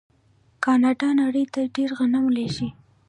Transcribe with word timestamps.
کاناډا 0.63 1.09
نړۍ 1.21 1.45
ته 1.53 1.61
ډیر 1.75 1.89
غنم 1.97 2.25
لیږي. 2.35 2.69